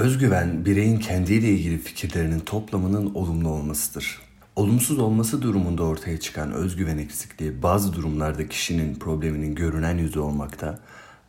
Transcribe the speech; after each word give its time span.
Özgüven, 0.00 0.64
bireyin 0.64 0.98
kendiyle 0.98 1.48
ilgili 1.48 1.78
fikirlerinin 1.78 2.40
toplamının 2.40 3.14
olumlu 3.14 3.48
olmasıdır. 3.48 4.18
Olumsuz 4.56 4.98
olması 4.98 5.42
durumunda 5.42 5.82
ortaya 5.82 6.20
çıkan 6.20 6.52
özgüven 6.52 6.98
eksikliği 6.98 7.62
bazı 7.62 7.92
durumlarda 7.92 8.48
kişinin 8.48 8.94
probleminin 8.94 9.54
görünen 9.54 9.98
yüzü 9.98 10.18
olmakta, 10.18 10.78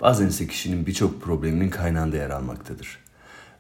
bazen 0.02 0.28
ise 0.28 0.48
kişinin 0.48 0.86
birçok 0.86 1.22
probleminin 1.22 1.70
kaynağında 1.70 2.18
yer 2.18 2.30
almaktadır. 2.30 3.00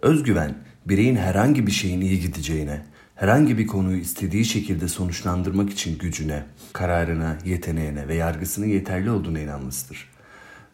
Özgüven, 0.01 0.55
bireyin 0.85 1.15
herhangi 1.15 1.67
bir 1.67 1.71
şeyin 1.71 2.01
iyi 2.01 2.19
gideceğine, 2.19 2.85
herhangi 3.15 3.57
bir 3.57 3.67
konuyu 3.67 3.97
istediği 3.97 4.45
şekilde 4.45 4.87
sonuçlandırmak 4.87 5.69
için 5.69 5.97
gücüne, 5.97 6.43
kararına, 6.73 7.37
yeteneğine 7.45 8.07
ve 8.07 8.15
yargısının 8.15 8.67
yeterli 8.67 9.11
olduğuna 9.11 9.39
inanmasıdır. 9.39 10.11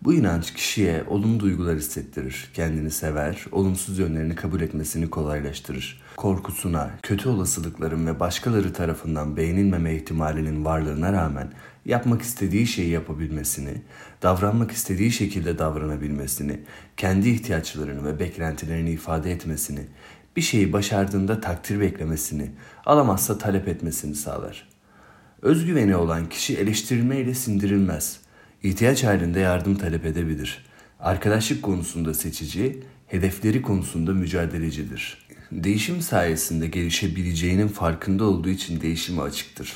Bu 0.01 0.13
inanç 0.13 0.53
kişiye 0.53 1.03
olumlu 1.07 1.39
duygular 1.39 1.77
hissettirir, 1.77 2.49
kendini 2.53 2.91
sever, 2.91 3.45
olumsuz 3.51 3.99
yönlerini 3.99 4.35
kabul 4.35 4.61
etmesini 4.61 5.09
kolaylaştırır. 5.09 6.01
Korkusuna, 6.15 6.91
kötü 7.03 7.29
olasılıkların 7.29 8.07
ve 8.07 8.19
başkaları 8.19 8.73
tarafından 8.73 9.37
beğenilmeme 9.37 9.95
ihtimalinin 9.95 10.65
varlığına 10.65 11.13
rağmen 11.13 11.51
yapmak 11.85 12.21
istediği 12.21 12.67
şeyi 12.67 12.89
yapabilmesini, 12.89 13.81
davranmak 14.21 14.71
istediği 14.71 15.11
şekilde 15.11 15.59
davranabilmesini, 15.59 16.59
kendi 16.97 17.29
ihtiyaçlarını 17.29 18.05
ve 18.05 18.19
beklentilerini 18.19 18.91
ifade 18.91 19.31
etmesini, 19.31 19.81
bir 20.35 20.41
şeyi 20.41 20.73
başardığında 20.73 21.41
takdir 21.41 21.79
beklemesini, 21.79 22.51
alamazsa 22.85 23.37
talep 23.37 23.67
etmesini 23.67 24.15
sağlar. 24.15 24.67
Özgüveni 25.41 25.95
olan 25.95 26.29
kişi 26.29 26.57
eleştirilmeyle 26.57 27.33
sindirilmez.'' 27.33 28.26
İhtiyaç 28.67 29.03
halinde 29.03 29.39
yardım 29.39 29.75
talep 29.75 30.05
edebilir. 30.05 30.65
Arkadaşlık 30.99 31.61
konusunda 31.61 32.13
seçici, 32.13 32.79
hedefleri 33.07 33.61
konusunda 33.61 34.13
mücadelecidir. 34.13 35.27
Değişim 35.51 36.01
sayesinde 36.01 36.67
gelişebileceğinin 36.67 37.67
farkında 37.67 38.23
olduğu 38.23 38.49
için 38.49 38.81
değişime 38.81 39.21
açıktır. 39.21 39.73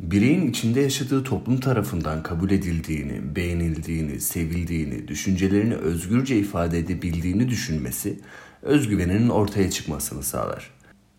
Bireyin 0.00 0.50
içinde 0.50 0.80
yaşadığı 0.80 1.24
toplum 1.24 1.60
tarafından 1.60 2.22
kabul 2.22 2.50
edildiğini, 2.50 3.36
beğenildiğini, 3.36 4.20
sevildiğini, 4.20 5.08
düşüncelerini 5.08 5.74
özgürce 5.74 6.38
ifade 6.38 6.78
edebildiğini 6.78 7.48
düşünmesi 7.48 8.20
özgüveninin 8.62 9.28
ortaya 9.28 9.70
çıkmasını 9.70 10.22
sağlar. 10.22 10.70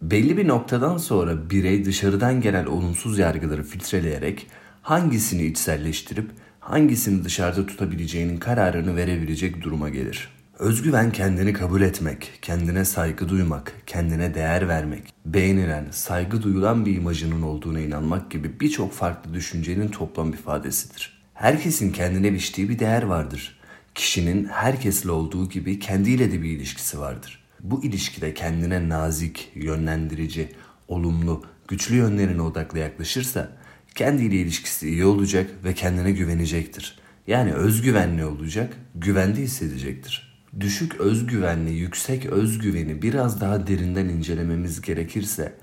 Belli 0.01 0.37
bir 0.37 0.47
noktadan 0.47 0.97
sonra 0.97 1.49
birey 1.49 1.85
dışarıdan 1.85 2.41
gelen 2.41 2.65
olumsuz 2.65 3.19
yargıları 3.19 3.63
filtreleyerek 3.63 4.47
hangisini 4.81 5.45
içselleştirip 5.45 6.31
hangisini 6.61 7.23
dışarıda 7.23 7.65
tutabileceğinin 7.65 8.37
kararını 8.37 8.95
verebilecek 8.95 9.61
duruma 9.61 9.89
gelir. 9.89 10.29
Özgüven 10.59 11.11
kendini 11.11 11.53
kabul 11.53 11.81
etmek, 11.81 12.31
kendine 12.41 12.85
saygı 12.85 13.29
duymak, 13.29 13.73
kendine 13.85 14.33
değer 14.33 14.67
vermek, 14.67 15.13
beğenilen, 15.25 15.85
saygı 15.91 16.43
duyulan 16.43 16.85
bir 16.85 16.95
imajının 16.95 17.41
olduğuna 17.41 17.79
inanmak 17.79 18.31
gibi 18.31 18.59
birçok 18.59 18.93
farklı 18.93 19.33
düşüncenin 19.33 19.87
toplam 19.87 20.33
ifadesidir. 20.33 21.21
Herkesin 21.33 21.91
kendine 21.91 22.33
biçtiği 22.33 22.69
bir 22.69 22.79
değer 22.79 23.03
vardır. 23.03 23.59
Kişinin 23.95 24.45
herkesle 24.45 25.11
olduğu 25.11 25.49
gibi 25.49 25.79
kendiyle 25.79 26.31
de 26.31 26.41
bir 26.41 26.49
ilişkisi 26.49 26.99
vardır. 26.99 27.43
Bu 27.59 27.83
ilişkide 27.83 28.33
kendine 28.33 28.89
nazik, 28.89 29.51
yönlendirici, 29.55 30.49
olumlu, 30.87 31.43
güçlü 31.67 31.95
yönlerine 31.95 32.41
odaklı 32.41 32.79
yaklaşırsa 32.79 33.60
kendiyle 33.95 34.35
ilişkisi 34.35 34.89
iyi 34.89 35.05
olacak 35.05 35.49
ve 35.63 35.73
kendine 35.73 36.11
güvenecektir. 36.11 36.99
Yani 37.27 37.53
özgüvenli 37.53 38.25
olacak, 38.25 38.77
güvende 38.95 39.41
hissedecektir. 39.41 40.41
Düşük 40.59 40.95
özgüvenli, 40.95 41.71
yüksek 41.71 42.25
özgüveni 42.25 43.01
biraz 43.01 43.41
daha 43.41 43.67
derinden 43.67 44.05
incelememiz 44.05 44.81
gerekirse, 44.81 45.53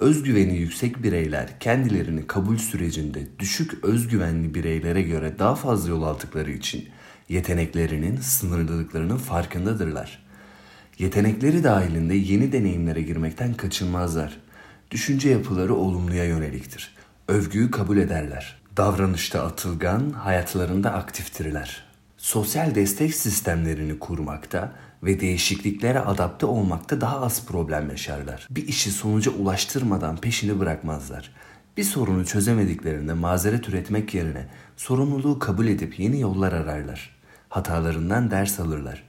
özgüveni 0.00 0.58
yüksek 0.58 1.02
bireyler 1.02 1.60
kendilerini 1.60 2.26
kabul 2.26 2.56
sürecinde 2.56 3.26
düşük 3.38 3.84
özgüvenli 3.84 4.54
bireylere 4.54 5.02
göre 5.02 5.38
daha 5.38 5.54
fazla 5.54 5.90
yol 5.90 6.02
aldıkları 6.02 6.50
için 6.50 6.88
yeteneklerinin, 7.28 8.16
sınırlılıklarının 8.16 9.16
farkındadırlar. 9.16 10.26
Yetenekleri 10.98 11.64
dahilinde 11.64 12.14
yeni 12.14 12.52
deneyimlere 12.52 13.02
girmekten 13.02 13.54
kaçınmazlar. 13.54 14.40
Düşünce 14.90 15.30
yapıları 15.30 15.74
olumluya 15.74 16.24
yöneliktir 16.24 16.97
övgüyü 17.28 17.70
kabul 17.70 17.96
ederler. 17.96 18.58
Davranışta 18.76 19.44
atılgan, 19.44 20.10
hayatlarında 20.10 20.92
aktiftirler. 20.92 21.84
Sosyal 22.16 22.74
destek 22.74 23.14
sistemlerini 23.14 23.98
kurmakta 23.98 24.72
ve 25.02 25.20
değişikliklere 25.20 26.00
adapte 26.00 26.46
olmakta 26.46 27.00
daha 27.00 27.20
az 27.20 27.46
problem 27.46 27.90
yaşarlar. 27.90 28.46
Bir 28.50 28.68
işi 28.68 28.90
sonuca 28.90 29.30
ulaştırmadan 29.30 30.16
peşini 30.16 30.58
bırakmazlar. 30.58 31.34
Bir 31.76 31.84
sorunu 31.84 32.26
çözemediklerinde 32.26 33.12
mazeret 33.12 33.68
üretmek 33.68 34.14
yerine 34.14 34.46
sorumluluğu 34.76 35.38
kabul 35.38 35.66
edip 35.66 35.98
yeni 35.98 36.20
yollar 36.20 36.52
ararlar. 36.52 37.16
Hatalarından 37.48 38.30
ders 38.30 38.60
alırlar. 38.60 39.04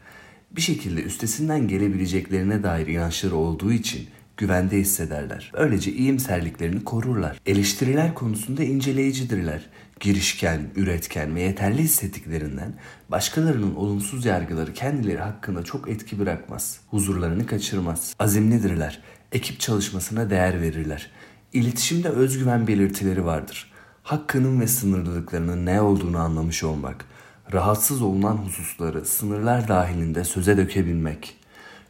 Bir 0.52 0.62
şekilde 0.62 1.04
üstesinden 1.04 1.68
gelebileceklerine 1.68 2.64
dair 2.64 2.88
inançları 2.88 3.36
olduğu 3.36 3.72
için 3.72 4.08
güvende 4.40 4.78
hissederler. 4.78 5.52
Böylece 5.58 5.92
iyimserliklerini 5.92 6.84
korurlar. 6.84 7.42
Eleştiriler 7.46 8.14
konusunda 8.14 8.64
inceleyicidirler. 8.64 9.66
Girişken, 10.00 10.62
üretken 10.76 11.36
ve 11.36 11.42
yeterli 11.42 11.82
hissettiklerinden 11.84 12.74
başkalarının 13.10 13.76
olumsuz 13.76 14.26
yargıları 14.26 14.74
kendileri 14.74 15.20
hakkında 15.20 15.64
çok 15.64 15.90
etki 15.90 16.20
bırakmaz. 16.20 16.80
Huzurlarını 16.88 17.46
kaçırmaz. 17.46 18.16
Azimlidirler. 18.20 19.02
Ekip 19.32 19.60
çalışmasına 19.60 20.30
değer 20.30 20.62
verirler. 20.62 21.12
İletişimde 21.54 22.10
özgüven 22.10 22.68
belirtileri 22.68 23.26
vardır. 23.26 23.72
Hakkının 24.04 24.62
ve 24.62 24.68
sınırlılıklarının 24.68 25.66
ne 25.66 25.82
olduğunu 25.82 26.18
anlamış 26.18 26.64
olmak, 26.64 27.06
rahatsız 27.54 28.02
olunan 28.02 28.38
hususları 28.38 29.06
sınırlar 29.06 29.68
dahilinde 29.68 30.24
söze 30.24 30.58
dökebilmek, 30.58 31.39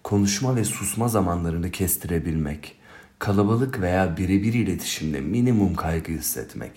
konuşma 0.09 0.55
ve 0.55 0.63
susma 0.63 1.07
zamanlarını 1.07 1.71
kestirebilmek, 1.71 2.75
kalabalık 3.19 3.81
veya 3.81 4.17
birebir 4.17 4.53
iletişimde 4.53 5.21
minimum 5.21 5.75
kaygı 5.75 6.11
hissetmek, 6.11 6.71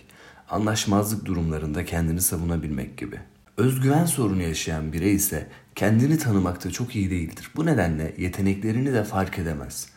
anlaşmazlık 0.51 1.25
durumlarında 1.25 1.85
kendini 1.85 2.21
savunabilmek 2.21 2.99
gibi. 2.99 3.21
Özgüven 3.57 4.05
sorunu 4.05 4.43
yaşayan 4.43 4.93
birey 4.93 5.15
ise 5.15 5.47
kendini 5.75 6.19
tanımakta 6.19 6.71
çok 6.71 6.97
iyi 6.97 7.11
değildir. 7.11 7.51
Bu 7.57 7.67
nedenle 7.67 8.15
yeteneklerini 8.19 8.93
de 8.93 9.05
fark 9.05 9.39
edemez. 9.39 9.89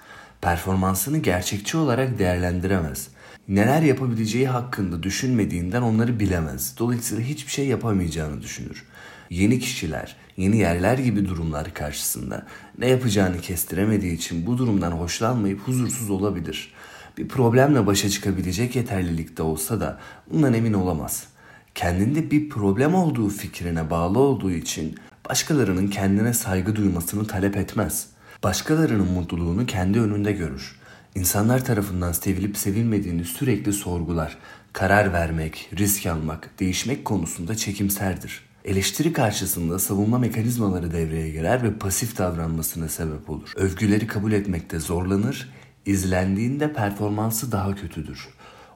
Performansını 0.41 1.17
gerçekçi 1.17 1.77
olarak 1.77 2.19
değerlendiremez. 2.19 3.07
Neler 3.47 3.81
yapabileceği 3.81 4.47
hakkında 4.47 5.03
düşünmediğinden 5.03 5.81
onları 5.81 6.19
bilemez. 6.19 6.75
Dolayısıyla 6.79 7.23
hiçbir 7.23 7.51
şey 7.51 7.67
yapamayacağını 7.67 8.41
düşünür 8.41 8.85
yeni 9.29 9.59
kişiler, 9.59 10.15
yeni 10.37 10.57
yerler 10.57 10.97
gibi 10.97 11.27
durumlar 11.27 11.73
karşısında 11.73 12.45
ne 12.77 12.87
yapacağını 12.87 13.41
kestiremediği 13.41 14.13
için 14.13 14.45
bu 14.45 14.57
durumdan 14.57 14.91
hoşlanmayıp 14.91 15.59
huzursuz 15.59 16.09
olabilir. 16.09 16.73
Bir 17.17 17.27
problemle 17.27 17.87
başa 17.87 18.09
çıkabilecek 18.09 18.75
yeterlilikte 18.75 19.43
olsa 19.43 19.79
da 19.79 19.99
bundan 20.31 20.53
emin 20.53 20.73
olamaz. 20.73 21.27
Kendinde 21.75 22.31
bir 22.31 22.49
problem 22.49 22.95
olduğu 22.95 23.29
fikrine 23.29 23.89
bağlı 23.89 24.19
olduğu 24.19 24.51
için 24.51 24.95
başkalarının 25.29 25.87
kendine 25.87 26.33
saygı 26.33 26.75
duymasını 26.75 27.27
talep 27.27 27.57
etmez. 27.57 28.07
Başkalarının 28.43 29.11
mutluluğunu 29.11 29.65
kendi 29.65 29.99
önünde 29.99 30.31
görür. 30.31 30.75
İnsanlar 31.15 31.65
tarafından 31.65 32.11
sevilip 32.11 32.57
sevilmediğini 32.57 33.23
sürekli 33.23 33.73
sorgular. 33.73 34.37
Karar 34.73 35.13
vermek, 35.13 35.69
risk 35.77 36.05
almak, 36.05 36.59
değişmek 36.59 37.05
konusunda 37.05 37.55
çekimserdir 37.55 38.45
eleştiri 38.65 39.13
karşısında 39.13 39.79
savunma 39.79 40.17
mekanizmaları 40.19 40.91
devreye 40.91 41.29
girer 41.29 41.63
ve 41.63 41.73
pasif 41.73 42.17
davranmasına 42.17 42.89
sebep 42.89 43.29
olur. 43.29 43.51
Övgüleri 43.55 44.07
kabul 44.07 44.31
etmekte 44.31 44.79
zorlanır, 44.79 45.49
izlendiğinde 45.85 46.73
performansı 46.73 47.51
daha 47.51 47.75
kötüdür. 47.75 48.27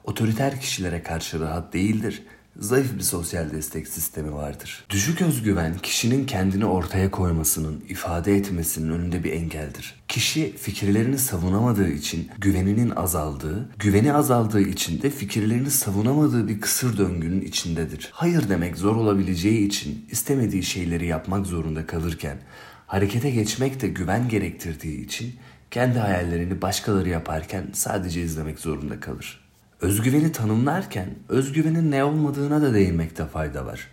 Otoriter 0.04 0.60
kişilere 0.60 1.02
karşı 1.02 1.40
rahat 1.40 1.72
değildir 1.72 2.22
zayıf 2.60 2.94
bir 2.94 3.02
sosyal 3.02 3.50
destek 3.50 3.88
sistemi 3.88 4.32
vardır. 4.32 4.84
Düşük 4.90 5.22
özgüven 5.22 5.78
kişinin 5.78 6.26
kendini 6.26 6.64
ortaya 6.64 7.10
koymasının, 7.10 7.84
ifade 7.88 8.36
etmesinin 8.36 8.90
önünde 8.90 9.24
bir 9.24 9.32
engeldir. 9.32 9.94
Kişi 10.08 10.56
fikirlerini 10.56 11.18
savunamadığı 11.18 11.88
için 11.88 12.30
güveninin 12.38 12.90
azaldığı, 12.90 13.68
güveni 13.78 14.12
azaldığı 14.12 14.60
için 14.60 15.02
de 15.02 15.10
fikirlerini 15.10 15.70
savunamadığı 15.70 16.48
bir 16.48 16.60
kısır 16.60 16.98
döngünün 16.98 17.40
içindedir. 17.40 18.10
Hayır 18.12 18.48
demek 18.48 18.76
zor 18.76 18.96
olabileceği 18.96 19.66
için 19.66 20.06
istemediği 20.10 20.62
şeyleri 20.62 21.06
yapmak 21.06 21.46
zorunda 21.46 21.86
kalırken, 21.86 22.38
harekete 22.86 23.30
geçmek 23.30 23.80
de 23.82 23.88
güven 23.88 24.28
gerektirdiği 24.28 25.04
için 25.04 25.34
kendi 25.70 25.98
hayallerini 25.98 26.62
başkaları 26.62 27.08
yaparken 27.08 27.66
sadece 27.72 28.22
izlemek 28.22 28.58
zorunda 28.58 29.00
kalır. 29.00 29.49
Özgüveni 29.80 30.32
tanımlarken 30.32 31.08
özgüvenin 31.28 31.90
ne 31.90 32.04
olmadığına 32.04 32.62
da 32.62 32.74
değinmekte 32.74 33.26
fayda 33.26 33.66
var. 33.66 33.88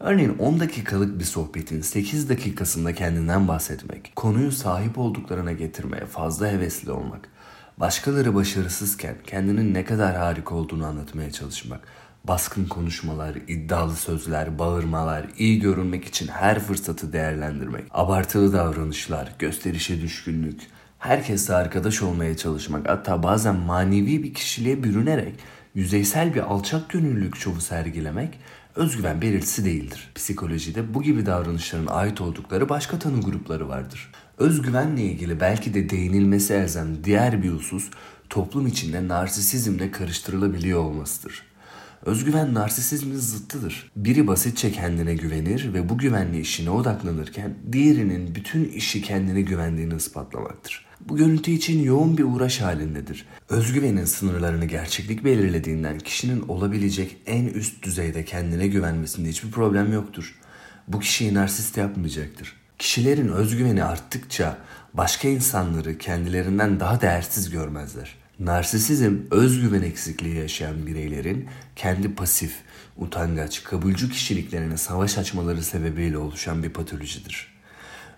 Örneğin 0.00 0.38
10 0.38 0.60
dakikalık 0.60 1.18
bir 1.18 1.24
sohbetin 1.24 1.80
8 1.80 2.28
dakikasında 2.28 2.94
kendinden 2.94 3.48
bahsetmek, 3.48 4.12
konuyu 4.16 4.52
sahip 4.52 4.98
olduklarına 4.98 5.52
getirmeye 5.52 6.06
fazla 6.06 6.48
hevesli 6.48 6.90
olmak, 6.90 7.28
başkaları 7.78 8.34
başarısızken 8.34 9.14
kendinin 9.26 9.74
ne 9.74 9.84
kadar 9.84 10.16
harika 10.16 10.54
olduğunu 10.54 10.86
anlatmaya 10.86 11.30
çalışmak, 11.30 11.80
baskın 12.24 12.64
konuşmalar, 12.64 13.34
iddialı 13.34 13.96
sözler, 13.96 14.58
bağırmalar, 14.58 15.26
iyi 15.38 15.60
görünmek 15.60 16.04
için 16.04 16.28
her 16.28 16.58
fırsatı 16.58 17.12
değerlendirmek, 17.12 17.84
abartılı 17.90 18.52
davranışlar, 18.52 19.32
gösterişe 19.38 20.00
düşkünlük, 20.00 20.60
herkesle 21.02 21.54
arkadaş 21.54 22.02
olmaya 22.02 22.36
çalışmak, 22.36 22.88
hatta 22.88 23.22
bazen 23.22 23.56
manevi 23.56 24.22
bir 24.22 24.34
kişiliğe 24.34 24.82
bürünerek 24.82 25.34
yüzeysel 25.74 26.34
bir 26.34 26.40
alçak 26.40 26.90
gönüllülük 26.90 27.36
şovu 27.36 27.60
sergilemek 27.60 28.38
özgüven 28.74 29.22
belirtisi 29.22 29.64
değildir. 29.64 30.10
Psikolojide 30.14 30.94
bu 30.94 31.02
gibi 31.02 31.26
davranışların 31.26 31.86
ait 31.86 32.20
oldukları 32.20 32.68
başka 32.68 32.98
tanı 32.98 33.20
grupları 33.20 33.68
vardır. 33.68 34.12
Özgüvenle 34.38 35.02
ilgili 35.02 35.40
belki 35.40 35.74
de 35.74 35.90
değinilmesi 35.90 36.54
elzem 36.54 37.04
diğer 37.04 37.42
bir 37.42 37.50
husus 37.50 37.90
toplum 38.30 38.66
içinde 38.66 39.08
narsisizmle 39.08 39.90
karıştırılabiliyor 39.90 40.80
olmasıdır. 40.80 41.51
Özgüven 42.06 42.54
narsisizmin 42.54 43.16
zıttıdır. 43.16 43.90
Biri 43.96 44.26
basitçe 44.26 44.72
kendine 44.72 45.14
güvenir 45.14 45.74
ve 45.74 45.88
bu 45.88 45.98
güvenli 45.98 46.40
işine 46.40 46.70
odaklanırken 46.70 47.54
diğerinin 47.72 48.34
bütün 48.34 48.64
işi 48.64 49.02
kendine 49.02 49.40
güvendiğini 49.40 49.94
ispatlamaktır. 49.94 50.86
Bu 51.00 51.16
görüntü 51.16 51.50
için 51.50 51.82
yoğun 51.82 52.18
bir 52.18 52.24
uğraş 52.24 52.60
halindedir. 52.60 53.26
Özgüvenin 53.48 54.04
sınırlarını 54.04 54.64
gerçeklik 54.64 55.24
belirlediğinden 55.24 55.98
kişinin 55.98 56.48
olabilecek 56.48 57.16
en 57.26 57.44
üst 57.44 57.82
düzeyde 57.82 58.24
kendine 58.24 58.66
güvenmesinde 58.66 59.28
hiçbir 59.28 59.50
problem 59.50 59.92
yoktur. 59.92 60.38
Bu 60.88 61.00
kişiyi 61.00 61.34
narsist 61.34 61.76
yapmayacaktır. 61.76 62.56
Kişilerin 62.78 63.28
özgüveni 63.28 63.84
arttıkça 63.84 64.58
başka 64.94 65.28
insanları 65.28 65.98
kendilerinden 65.98 66.80
daha 66.80 67.00
değersiz 67.00 67.50
görmezler. 67.50 68.21
Narsisizm 68.40 69.16
özgüven 69.30 69.82
eksikliği 69.82 70.36
yaşayan 70.36 70.86
bireylerin 70.86 71.48
kendi 71.76 72.14
pasif, 72.14 72.54
utangaç, 72.96 73.64
kabulcü 73.64 74.10
kişiliklerine 74.10 74.76
savaş 74.76 75.18
açmaları 75.18 75.62
sebebiyle 75.62 76.18
oluşan 76.18 76.62
bir 76.62 76.70
patolojidir. 76.70 77.52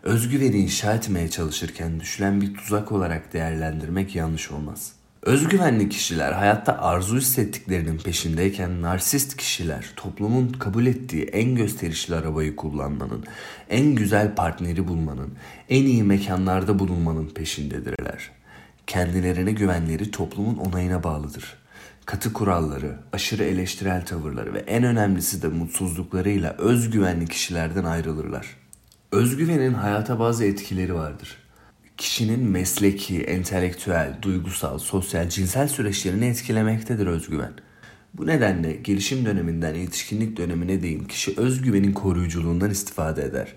Özgüveni 0.03 0.57
inşa 0.57 0.95
etmeye 0.95 1.31
çalışırken 1.31 2.01
düşülen 2.01 2.41
bir 2.41 2.55
tuzak 2.55 2.93
olarak 2.93 3.33
değerlendirmek 3.33 4.17
yanlış 4.17 4.51
olmaz. 4.51 4.93
Özgüvenli 5.23 5.89
kişiler 5.89 6.33
hayatta 6.33 6.79
arzu 6.79 7.17
hissettiklerinin 7.17 7.99
peşindeyken 7.99 8.83
narsist 8.83 9.37
kişiler 9.37 9.91
toplumun 9.97 10.49
kabul 10.49 10.87
ettiği 10.87 11.25
en 11.25 11.55
gösterişli 11.55 12.15
arabayı 12.15 12.57
kullanmanın, 12.57 13.25
en 13.71 13.95
güzel 13.95 14.35
partneri 14.35 14.89
bulmanın, 14.89 15.35
en 15.69 15.85
iyi 15.85 16.03
mekanlarda 16.03 16.79
bulunmanın 16.79 17.29
peşindedirler. 17.29 18.31
Kendilerine 18.87 19.53
güvenleri 19.53 20.11
toplumun 20.11 20.57
onayına 20.57 21.03
bağlıdır. 21.03 21.57
Katı 22.07 22.33
kuralları, 22.33 22.99
aşırı 23.13 23.45
eleştirel 23.45 24.07
tavırları 24.07 24.55
ve 24.55 24.59
en 24.59 24.85
önemlisi 24.85 25.43
de 25.43 25.49
mutsuzluklarıyla 25.49 26.55
özgüvenli 26.59 27.27
kişilerden 27.27 27.85
ayrılırlar. 27.85 28.47
Özgüvenin 29.13 29.75
hayata 29.75 30.19
bazı 30.19 30.45
etkileri 30.45 30.95
vardır. 30.95 31.37
Kişinin 31.97 32.41
mesleki, 32.41 33.23
entelektüel, 33.23 34.19
duygusal, 34.23 34.79
sosyal, 34.79 35.29
cinsel 35.29 35.69
süreçlerini 35.69 36.27
etkilemektedir 36.27 37.07
özgüven. 37.07 37.53
Bu 38.15 38.27
nedenle 38.27 38.73
gelişim 38.73 39.25
döneminden 39.25 39.75
yetişkinlik 39.75 40.37
dönemine 40.37 40.83
değin 40.83 41.05
kişi 41.05 41.41
özgüvenin 41.41 41.93
koruyuculuğundan 41.93 42.71
istifade 42.71 43.25
eder. 43.25 43.53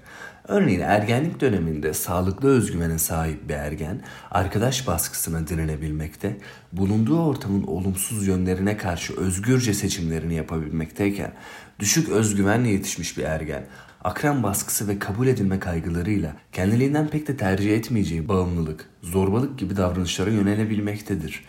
Örneğin 0.47 0.79
ergenlik 0.79 1.41
döneminde 1.41 1.93
sağlıklı 1.93 2.49
özgüvene 2.49 2.97
sahip 2.97 3.49
bir 3.49 3.53
ergen 3.53 4.01
arkadaş 4.31 4.87
baskısına 4.87 5.47
direnebilmekte, 5.47 6.37
bulunduğu 6.71 7.19
ortamın 7.19 7.63
olumsuz 7.63 8.27
yönlerine 8.27 8.77
karşı 8.77 9.17
özgürce 9.17 9.73
seçimlerini 9.73 10.33
yapabilmekteyken 10.35 11.33
düşük 11.79 12.09
özgüvenle 12.09 12.69
yetişmiş 12.69 13.17
bir 13.17 13.23
ergen 13.23 13.65
akran 14.03 14.43
baskısı 14.43 14.87
ve 14.87 14.99
kabul 14.99 15.27
edilme 15.27 15.59
kaygılarıyla 15.59 16.35
kendiliğinden 16.51 17.07
pek 17.07 17.27
de 17.27 17.37
tercih 17.37 17.77
etmeyeceği 17.77 18.27
bağımlılık, 18.27 18.89
zorbalık 19.01 19.59
gibi 19.59 19.77
davranışlara 19.77 20.29
yönelebilmektedir. 20.29 21.43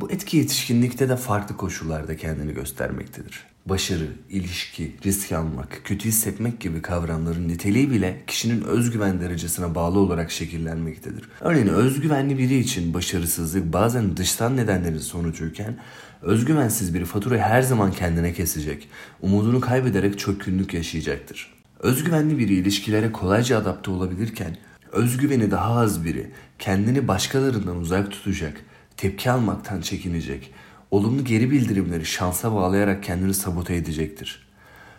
Bu 0.00 0.10
etki 0.10 0.36
yetişkinlikte 0.36 1.08
de 1.08 1.16
farklı 1.16 1.56
koşullarda 1.56 2.16
kendini 2.16 2.54
göstermektedir. 2.54 3.44
Başarı, 3.66 4.06
ilişki, 4.30 4.96
risk 5.04 5.32
almak, 5.32 5.80
kötü 5.84 6.08
hissetmek 6.08 6.60
gibi 6.60 6.82
kavramların 6.82 7.48
niteliği 7.48 7.90
bile 7.90 8.22
kişinin 8.26 8.62
özgüven 8.62 9.20
derecesine 9.20 9.74
bağlı 9.74 9.98
olarak 9.98 10.30
şekillenmektedir. 10.30 11.28
Örneğin 11.40 11.66
özgüvenli 11.66 12.38
biri 12.38 12.58
için 12.58 12.94
başarısızlık 12.94 13.72
bazen 13.72 14.16
dıştan 14.16 14.56
nedenlerin 14.56 14.98
sonucuyken 14.98 15.76
özgüvensiz 16.22 16.94
biri 16.94 17.04
faturayı 17.04 17.42
her 17.42 17.62
zaman 17.62 17.92
kendine 17.92 18.32
kesecek, 18.32 18.88
umudunu 19.22 19.60
kaybederek 19.60 20.18
çökkünlük 20.18 20.74
yaşayacaktır. 20.74 21.54
Özgüvenli 21.80 22.38
biri 22.38 22.54
ilişkilere 22.54 23.12
kolayca 23.12 23.58
adapte 23.58 23.90
olabilirken 23.90 24.56
özgüveni 24.92 25.50
daha 25.50 25.74
az 25.74 26.04
biri 26.04 26.30
kendini 26.58 27.08
başkalarından 27.08 27.76
uzak 27.76 28.10
tutacak, 28.10 28.64
tepki 28.98 29.30
almaktan 29.30 29.80
çekinecek, 29.80 30.52
olumlu 30.90 31.24
geri 31.24 31.50
bildirimleri 31.50 32.06
şansa 32.06 32.54
bağlayarak 32.54 33.02
kendini 33.02 33.34
sabote 33.34 33.74
edecektir. 33.74 34.48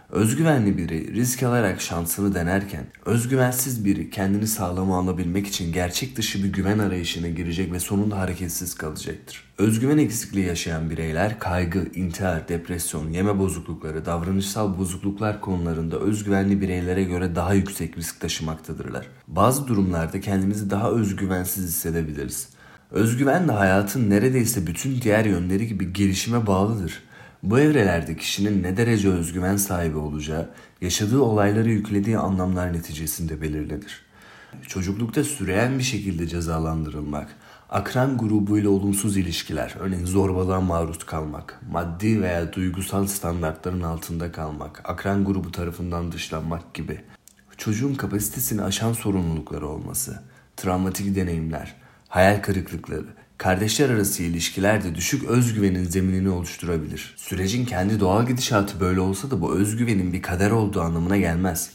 Özgüvenli 0.09 0.77
biri 0.77 1.13
risk 1.13 1.43
alarak 1.43 1.81
şansını 1.81 2.35
denerken, 2.35 2.85
özgüvensiz 3.05 3.85
biri 3.85 4.09
kendini 4.09 4.47
sağlama 4.47 4.99
alabilmek 4.99 5.47
için 5.47 5.73
gerçek 5.73 6.15
dışı 6.15 6.43
bir 6.43 6.53
güven 6.53 6.79
arayışına 6.79 7.27
girecek 7.27 7.71
ve 7.71 7.79
sonunda 7.79 8.19
hareketsiz 8.19 8.75
kalacaktır. 8.75 9.43
Özgüven 9.57 9.97
eksikliği 9.97 10.45
yaşayan 10.45 10.89
bireyler 10.89 11.39
kaygı, 11.39 11.87
intihar, 11.95 12.47
depresyon, 12.47 13.09
yeme 13.09 13.39
bozuklukları, 13.39 14.05
davranışsal 14.05 14.77
bozukluklar 14.77 15.41
konularında 15.41 15.99
özgüvenli 15.99 16.61
bireylere 16.61 17.03
göre 17.03 17.35
daha 17.35 17.53
yüksek 17.53 17.97
risk 17.97 18.21
taşımaktadırlar. 18.21 19.07
Bazı 19.27 19.67
durumlarda 19.67 20.19
kendimizi 20.19 20.69
daha 20.69 20.91
özgüvensiz 20.91 21.67
hissedebiliriz. 21.67 22.58
Özgüven 22.91 23.47
de 23.47 23.51
hayatın 23.51 24.09
neredeyse 24.09 24.67
bütün 24.67 25.01
diğer 25.01 25.25
yönleri 25.25 25.67
gibi 25.67 25.93
gelişime 25.93 26.47
bağlıdır. 26.47 27.03
Bu 27.43 27.59
evrelerde 27.59 28.17
kişinin 28.17 28.63
ne 28.63 28.77
derece 28.77 29.09
özgüven 29.09 29.57
sahibi 29.57 29.97
olacağı, 29.97 30.49
yaşadığı 30.81 31.19
olayları 31.19 31.69
yüklediği 31.69 32.17
anlamlar 32.17 32.73
neticesinde 32.73 33.41
belirlenir. 33.41 34.05
Çocuklukta 34.67 35.23
süreyen 35.23 35.77
bir 35.77 35.83
şekilde 35.83 36.27
cezalandırılmak, 36.27 37.35
akran 37.69 38.17
grubuyla 38.17 38.69
olumsuz 38.69 39.17
ilişkiler, 39.17 39.75
örneğin 39.79 40.05
zorbalığa 40.05 40.61
maruz 40.61 41.05
kalmak, 41.05 41.59
maddi 41.71 42.21
veya 42.21 42.53
duygusal 42.53 43.07
standartların 43.07 43.81
altında 43.81 44.31
kalmak, 44.31 44.89
akran 44.89 45.25
grubu 45.25 45.51
tarafından 45.51 46.11
dışlanmak 46.11 46.73
gibi 46.73 47.01
çocuğun 47.57 47.93
kapasitesini 47.95 48.61
aşan 48.61 48.93
sorumlulukları 48.93 49.67
olması, 49.67 50.23
travmatik 50.57 51.15
deneyimler, 51.15 51.75
hayal 52.09 52.41
kırıklıkları, 52.41 53.05
kardeşler 53.37 53.89
arası 53.89 54.23
ilişkiler 54.23 54.83
de 54.83 54.95
düşük 54.95 55.23
özgüvenin 55.23 55.83
zeminini 55.83 56.29
oluşturabilir. 56.29 57.13
Sürecin 57.17 57.65
kendi 57.65 57.99
doğal 57.99 58.27
gidişatı 58.27 58.79
böyle 58.79 58.99
olsa 58.99 59.31
da 59.31 59.41
bu 59.41 59.55
özgüvenin 59.55 60.13
bir 60.13 60.21
kader 60.21 60.51
olduğu 60.51 60.81
anlamına 60.81 61.17
gelmez. 61.17 61.69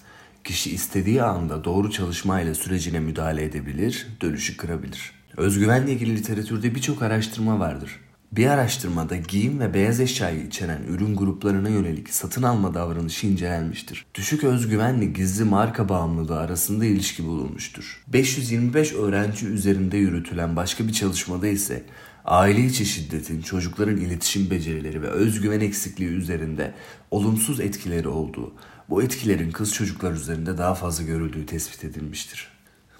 Kişi 0.44 0.74
istediği 0.74 1.22
anda 1.22 1.64
doğru 1.64 1.90
çalışmayla 1.90 2.54
sürecine 2.54 3.00
müdahale 3.00 3.44
edebilir, 3.44 4.06
dönüşü 4.20 4.56
kırabilir. 4.56 5.12
Özgüvenle 5.36 5.92
ilgili 5.92 6.16
literatürde 6.16 6.74
birçok 6.74 7.02
araştırma 7.02 7.58
vardır. 7.58 8.00
Bir 8.36 8.46
araştırmada 8.46 9.16
giyim 9.16 9.60
ve 9.60 9.74
beyaz 9.74 10.00
eşyayı 10.00 10.46
içeren 10.46 10.82
ürün 10.88 11.16
gruplarına 11.16 11.68
yönelik 11.68 12.10
satın 12.10 12.42
alma 12.42 12.74
davranışı 12.74 13.26
incelenmiştir. 13.26 14.06
Düşük 14.14 14.44
özgüvenle 14.44 15.04
gizli 15.04 15.44
marka 15.44 15.88
bağımlılığı 15.88 16.38
arasında 16.38 16.84
ilişki 16.84 17.24
bulunmuştur. 17.24 18.02
525 18.06 18.92
öğrenci 18.92 19.46
üzerinde 19.46 19.96
yürütülen 19.96 20.56
başka 20.56 20.88
bir 20.88 20.92
çalışmada 20.92 21.46
ise 21.46 21.82
aile 22.24 22.64
içi 22.64 22.86
şiddetin 22.86 23.42
çocukların 23.42 23.96
iletişim 23.96 24.50
becerileri 24.50 25.02
ve 25.02 25.08
özgüven 25.08 25.60
eksikliği 25.60 26.10
üzerinde 26.10 26.74
olumsuz 27.10 27.60
etkileri 27.60 28.08
olduğu, 28.08 28.52
bu 28.90 29.02
etkilerin 29.02 29.50
kız 29.50 29.74
çocuklar 29.74 30.12
üzerinde 30.12 30.58
daha 30.58 30.74
fazla 30.74 31.04
görüldüğü 31.04 31.46
tespit 31.46 31.84
edilmiştir. 31.84 32.48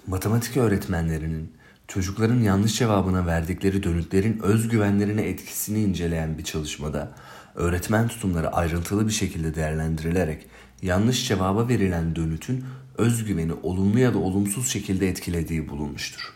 Matematik 0.07 0.57
öğretmenlerinin 0.57 1.51
çocukların 1.87 2.39
yanlış 2.39 2.77
cevabına 2.77 3.25
verdikleri 3.25 3.83
dönütlerin 3.83 4.39
özgüvenlerine 4.39 5.21
etkisini 5.21 5.81
inceleyen 5.81 6.37
bir 6.37 6.43
çalışmada 6.43 7.11
öğretmen 7.55 8.07
tutumları 8.07 8.51
ayrıntılı 8.51 9.07
bir 9.07 9.11
şekilde 9.11 9.55
değerlendirilerek 9.55 10.45
yanlış 10.81 11.27
cevaba 11.27 11.67
verilen 11.67 12.15
dönütün 12.15 12.65
özgüveni 12.97 13.53
olumlu 13.53 13.99
ya 13.99 14.13
da 14.13 14.17
olumsuz 14.17 14.69
şekilde 14.69 15.09
etkilediği 15.09 15.69
bulunmuştur. 15.69 16.33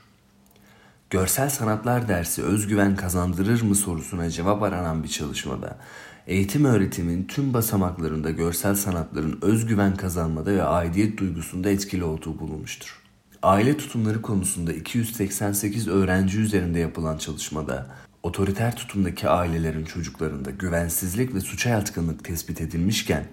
Görsel 1.10 1.50
sanatlar 1.50 2.08
dersi 2.08 2.44
özgüven 2.44 2.96
kazandırır 2.96 3.62
mı 3.62 3.76
sorusuna 3.76 4.30
cevap 4.30 4.64
aranan 4.64 5.04
bir 5.04 5.08
çalışmada 5.08 5.78
eğitim 6.28 6.66
öğretimin 6.66 7.24
tüm 7.24 7.54
basamaklarında 7.54 8.32
görsel 8.32 8.76
sanatların 8.76 9.40
özgüven 9.42 9.96
kazanmada 9.96 10.52
ve 10.52 10.64
aidiyet 10.64 11.18
duygusunda 11.18 11.70
etkili 11.70 12.04
olduğu 12.04 12.40
bulunmuştur. 12.40 13.09
Aile 13.44 13.78
tutumları 13.78 14.22
konusunda 14.22 14.74
288 14.74 15.88
öğrenci 15.88 16.40
üzerinde 16.40 16.80
yapılan 16.80 17.18
çalışmada 17.18 17.88
otoriter 18.24 18.76
tutumdaki 18.76 19.30
ailelerin 19.30 19.86
çocuklarında 19.86 20.50
güvensizlik 20.50 21.36
ve 21.36 21.40
suça 21.40 21.70
yatkınlık 21.70 22.24
tespit 22.24 22.62
edilmişken 22.62 23.26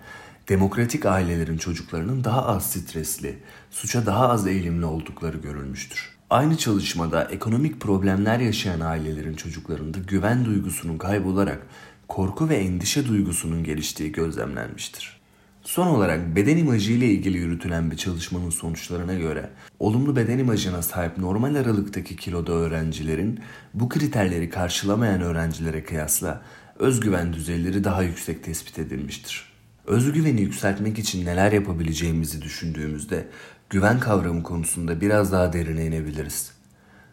demokratik 0.49 1.07
ailelerin 1.07 1.59
çocuklarının 1.59 2.25
daha 2.25 2.47
az 2.47 2.71
stresli, 2.71 3.39
suça 3.71 4.07
daha 4.07 4.29
az 4.29 4.47
eğilimli 4.47 4.85
oldukları 4.85 5.37
görülmüştür. 5.37 6.17
Aynı 6.31 6.57
çalışmada 6.57 7.25
ekonomik 7.25 7.81
problemler 7.81 8.41
yaşayan 8.41 8.81
ailelerin 8.81 9.35
çocuklarında 9.35 9.99
güven 9.99 10.45
duygusunun 10.45 10.99
kaybolarak 10.99 11.67
korku 12.09 12.49
ve 12.49 12.57
endişe 12.57 13.09
duygusunun 13.09 13.65
geliştiği 13.65 14.13
gözlemlenmiştir. 14.13 15.16
Son 15.67 15.87
olarak 15.87 16.37
beden 16.37 16.57
imajı 16.57 16.93
ile 16.93 17.07
ilgili 17.07 17.39
yürütülen 17.39 17.91
bir 17.91 17.97
çalışmanın 17.97 18.51
sonuçlarına 18.51 19.15
göre 19.15 19.51
olumlu 19.79 20.17
beden 20.17 20.39
imajına 20.39 20.83
sahip 20.83 21.19
normal 21.19 21.55
aralıktaki 21.55 22.17
kiloda 22.17 22.53
öğrencilerin 22.53 23.41
bu 23.75 23.89
kriterleri 23.89 24.51
karşılamayan 24.51 25.21
öğrencilere 25.21 25.85
kıyasla 25.85 26.43
özgüven 26.79 27.33
düzeyleri 27.33 27.85
daha 27.85 28.03
yüksek 28.03 28.45
tespit 28.45 28.79
edilmiştir. 28.79 29.53
Özgüveni 29.87 30.41
yükseltmek 30.41 30.99
için 30.99 31.27
neler 31.27 31.53
yapabileceğimizi 31.53 32.43
düşündüğümüzde 32.43 33.27
güven 33.71 34.01
kavramı 34.01 34.43
konusunda 34.43 35.01
biraz 35.01 35.33
daha 35.33 35.53
derine 35.53 35.87
inebiliriz. 35.87 36.53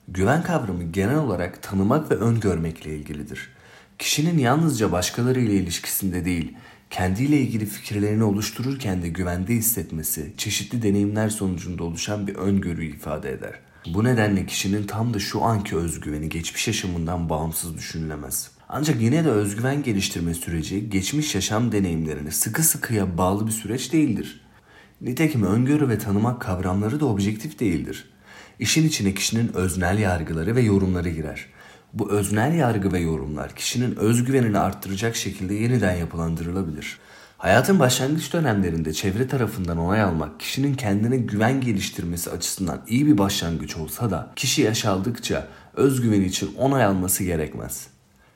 Güven 0.07 0.43
kavramı 0.43 0.83
genel 0.83 1.17
olarak 1.17 1.63
tanımak 1.63 2.11
ve 2.11 2.15
öngörmekle 2.15 2.95
ilgilidir. 2.95 3.49
Kişinin 3.99 4.37
yalnızca 4.37 4.91
başkalarıyla 4.91 5.53
ilişkisinde 5.53 6.25
değil, 6.25 6.53
kendiyle 6.93 7.41
ilgili 7.41 7.65
fikirlerini 7.65 8.23
oluştururken 8.23 9.01
de 9.01 9.09
güvende 9.09 9.53
hissetmesi, 9.53 10.33
çeşitli 10.37 10.81
deneyimler 10.81 11.29
sonucunda 11.29 11.83
oluşan 11.83 12.27
bir 12.27 12.35
öngörüyü 12.35 12.95
ifade 12.95 13.31
eder. 13.31 13.53
Bu 13.93 14.03
nedenle 14.03 14.45
kişinin 14.45 14.87
tam 14.87 15.13
da 15.13 15.19
şu 15.19 15.43
anki 15.43 15.75
özgüveni 15.75 16.29
geçmiş 16.29 16.67
yaşamından 16.67 17.29
bağımsız 17.29 17.77
düşünülemez. 17.77 18.51
Ancak 18.69 19.01
yine 19.01 19.25
de 19.25 19.29
özgüven 19.29 19.83
geliştirme 19.83 20.33
süreci 20.33 20.89
geçmiş 20.89 21.35
yaşam 21.35 21.71
deneyimlerine 21.71 22.31
sıkı 22.31 22.63
sıkıya 22.63 23.17
bağlı 23.17 23.47
bir 23.47 23.51
süreç 23.51 23.93
değildir. 23.93 24.41
Nitekim 25.01 25.43
öngörü 25.43 25.89
ve 25.89 25.97
tanımak 25.97 26.41
kavramları 26.41 26.99
da 26.99 27.05
objektif 27.05 27.59
değildir. 27.59 28.09
İşin 28.59 28.87
içine 28.87 29.13
kişinin 29.13 29.53
öznel 29.53 29.99
yargıları 29.99 30.55
ve 30.55 30.61
yorumları 30.61 31.09
girer. 31.09 31.45
Bu 31.93 32.11
öznel 32.11 32.53
yargı 32.53 32.91
ve 32.91 32.99
yorumlar 32.99 33.55
kişinin 33.55 33.95
özgüvenini 33.95 34.59
arttıracak 34.59 35.15
şekilde 35.15 35.53
yeniden 35.53 35.95
yapılandırılabilir. 35.95 36.97
Hayatın 37.37 37.79
başlangıç 37.79 38.33
dönemlerinde 38.33 38.93
çevre 38.93 39.27
tarafından 39.27 39.77
onay 39.77 40.01
almak 40.01 40.39
kişinin 40.39 40.73
kendine 40.73 41.17
güven 41.17 41.61
geliştirmesi 41.61 42.29
açısından 42.29 42.81
iyi 42.87 43.07
bir 43.07 43.17
başlangıç 43.17 43.77
olsa 43.77 44.11
da 44.11 44.31
kişi 44.35 44.61
yaş 44.61 44.85
aldıkça 44.85 45.47
özgüven 45.73 46.21
için 46.21 46.55
onay 46.57 46.83
alması 46.83 47.23
gerekmez. 47.23 47.87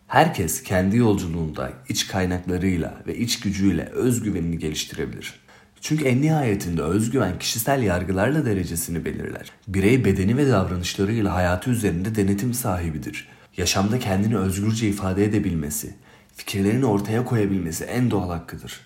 Herkes 0.07 0.63
kendi 0.63 0.97
yolculuğunda 0.97 1.71
iç 1.89 2.07
kaynaklarıyla 2.07 2.93
ve 3.07 3.17
iç 3.17 3.39
gücüyle 3.39 3.85
özgüvenini 3.85 4.59
geliştirebilir. 4.59 5.33
Çünkü 5.81 6.05
en 6.05 6.21
nihayetinde 6.21 6.81
özgüven 6.81 7.39
kişisel 7.39 7.83
yargılarla 7.83 8.45
derecesini 8.45 9.05
belirler. 9.05 9.51
Birey 9.67 10.05
bedeni 10.05 10.37
ve 10.37 10.49
davranışlarıyla 10.49 11.35
hayatı 11.35 11.69
üzerinde 11.69 12.15
denetim 12.15 12.53
sahibidir. 12.53 13.36
Yaşamda 13.57 13.99
kendini 13.99 14.37
özgürce 14.37 14.87
ifade 14.87 15.25
edebilmesi, 15.25 15.95
fikirlerini 16.35 16.85
ortaya 16.85 17.25
koyabilmesi 17.25 17.83
en 17.83 18.11
doğal 18.11 18.29
hakkıdır. 18.29 18.81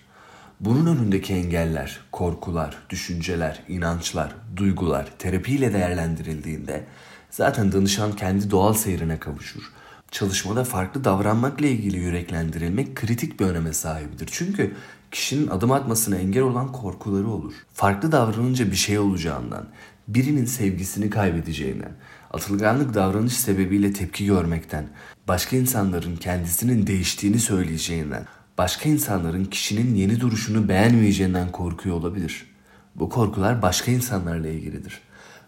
Bunun 0.60 0.96
önündeki 0.96 1.34
engeller, 1.34 2.00
korkular, 2.12 2.78
düşünceler, 2.90 3.62
inançlar, 3.68 4.34
duygular 4.56 5.18
terapiyle 5.18 5.72
değerlendirildiğinde 5.72 6.84
zaten 7.30 7.72
danışan 7.72 8.12
kendi 8.12 8.50
doğal 8.50 8.74
seyrine 8.74 9.18
kavuşur. 9.18 9.62
Çalışmada 10.10 10.64
farklı 10.64 11.04
davranmakla 11.04 11.66
ilgili 11.66 11.98
yüreklendirilmek 11.98 12.96
kritik 12.96 13.40
bir 13.40 13.46
öneme 13.46 13.72
sahibidir. 13.72 14.28
Çünkü 14.32 14.74
kişinin 15.10 15.48
adım 15.48 15.72
atmasına 15.72 16.16
engel 16.16 16.42
olan 16.42 16.72
korkuları 16.72 17.28
olur. 17.28 17.54
Farklı 17.74 18.12
davranınca 18.12 18.70
bir 18.70 18.76
şey 18.76 18.98
olacağından, 18.98 19.66
birinin 20.08 20.44
sevgisini 20.44 21.10
kaybedeceğinden, 21.10 21.92
atılganlık 22.32 22.94
davranış 22.94 23.32
sebebiyle 23.32 23.92
tepki 23.92 24.26
görmekten, 24.26 24.88
başka 25.28 25.56
insanların 25.56 26.16
kendisinin 26.16 26.86
değiştiğini 26.86 27.38
söyleyeceğinden, 27.38 28.26
başka 28.58 28.88
insanların 28.88 29.44
kişinin 29.44 29.94
yeni 29.94 30.20
duruşunu 30.20 30.68
beğenmeyeceğinden 30.68 31.52
korkuyor 31.52 31.96
olabilir. 31.96 32.46
Bu 32.94 33.08
korkular 33.08 33.62
başka 33.62 33.90
insanlarla 33.90 34.48
ilgilidir. 34.48 35.00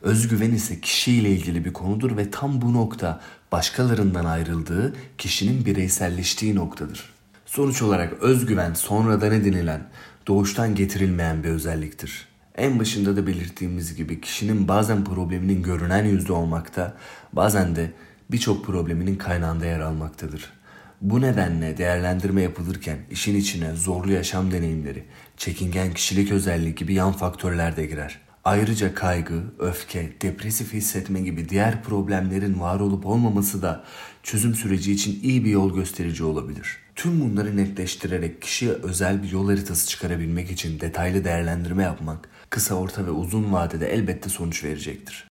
Özgüven 0.03 0.51
ise 0.53 0.81
kişiyle 0.81 1.31
ilgili 1.31 1.65
bir 1.65 1.73
konudur 1.73 2.17
ve 2.17 2.31
tam 2.31 2.61
bu 2.61 2.73
nokta 2.73 3.21
başkalarından 3.53 4.25
ayrıldığı, 4.25 4.95
kişinin 5.19 5.67
bireyselleştiği 5.67 6.55
noktadır. 6.55 7.15
Sonuç 7.47 7.83
olarak 7.83 8.13
özgüven 8.23 8.75
sonradan 8.75 9.33
edinilen, 9.33 9.89
doğuştan 10.27 10.75
getirilmeyen 10.75 11.45
bir 11.45 11.49
özelliktir. 11.49 12.34
En 12.59 12.79
başında 12.79 13.17
da 13.17 13.27
belirttiğimiz 13.27 13.97
gibi 13.97 14.21
kişinin 14.21 14.69
bazen 14.69 15.05
probleminin 15.05 15.63
görünen 15.63 16.05
yüzde 16.05 16.33
olmakta, 16.33 16.97
bazen 17.33 17.77
de 17.77 17.93
birçok 18.31 18.67
probleminin 18.67 19.17
kaynağında 19.17 19.67
yer 19.67 19.81
almaktadır. 19.81 20.53
Bu 21.01 21.21
nedenle 21.21 21.77
değerlendirme 21.77 22.43
yapılırken 22.43 22.99
işin 23.11 23.37
içine 23.37 23.75
zorlu 23.75 24.13
yaşam 24.13 24.51
deneyimleri, 24.51 25.05
çekingen 25.37 25.95
kişilik 25.95 26.33
özelliği 26.33 26.75
gibi 26.75 26.95
yan 26.95 27.13
faktörler 27.13 27.77
de 27.77 27.87
girer. 27.87 28.21
Ayrıca 28.45 28.95
kaygı, 28.95 29.43
öfke, 29.59 30.13
depresif 30.23 30.73
hissetme 30.73 31.21
gibi 31.21 31.49
diğer 31.49 31.83
problemlerin 31.83 32.61
var 32.61 32.81
olup 32.81 33.07
olmaması 33.07 33.63
da 33.63 33.85
çözüm 34.23 34.55
süreci 34.55 34.93
için 34.93 35.21
iyi 35.23 35.45
bir 35.45 35.51
yol 35.51 35.75
gösterici 35.75 36.25
olabilir. 36.25 36.79
Tüm 36.95 37.21
bunları 37.21 37.57
netleştirerek 37.57 38.43
kişiye 38.43 38.71
özel 38.71 39.23
bir 39.23 39.31
yol 39.31 39.49
haritası 39.49 39.89
çıkarabilmek 39.89 40.51
için 40.51 40.81
detaylı 40.81 41.25
değerlendirme 41.25 41.83
yapmak 41.83 42.29
kısa, 42.55 42.75
orta 42.75 43.07
ve 43.07 43.11
uzun 43.11 43.53
vadede 43.53 43.87
elbette 43.87 44.29
sonuç 44.29 44.65
verecektir. 44.65 45.29